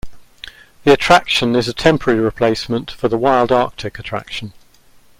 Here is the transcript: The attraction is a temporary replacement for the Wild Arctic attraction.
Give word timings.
The 0.83 0.91
attraction 0.93 1.55
is 1.55 1.67
a 1.67 1.73
temporary 1.75 2.19
replacement 2.19 2.89
for 2.89 3.07
the 3.07 3.19
Wild 3.19 3.51
Arctic 3.51 3.99
attraction. 3.99 4.51